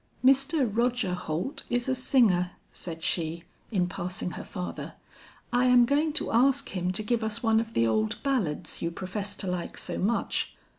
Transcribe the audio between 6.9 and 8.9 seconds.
to give us one of the old ballads you